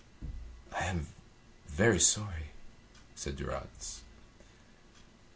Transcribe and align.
"I 0.75 0.85
am 0.85 1.05
very 1.67 1.99
sorry," 1.99 2.53
said 3.13 3.35
Durrance. 3.35 4.01